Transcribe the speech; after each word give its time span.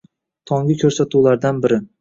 Tonggi 0.51 0.77
ko‘rsatuvlardan 0.85 1.65
biri. 1.69 1.83